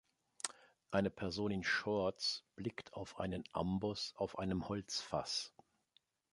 Eine 0.89 1.11
Person 1.11 1.51
in 1.51 1.63
Shorts 1.63 2.43
blickt 2.55 2.91
auf 2.93 3.19
einen 3.19 3.43
Amboss 3.53 4.15
auf 4.17 4.39
einem 4.39 4.67
Holzfass. 4.67 5.53